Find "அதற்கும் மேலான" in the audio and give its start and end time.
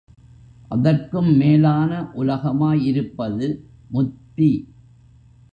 0.67-1.91